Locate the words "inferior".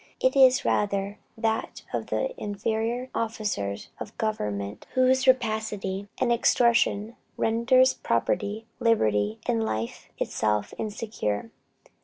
2.35-3.11